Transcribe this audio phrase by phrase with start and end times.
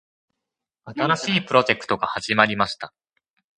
[0.85, 2.91] 新しいプロジェクトが始まりました。